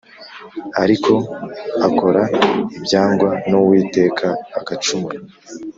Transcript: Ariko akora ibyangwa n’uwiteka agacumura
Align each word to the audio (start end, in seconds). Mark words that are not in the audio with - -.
Ariko 0.83 1.13
akora 1.87 2.21
ibyangwa 2.77 3.29
n’uwiteka 3.49 4.27
agacumura 4.59 5.19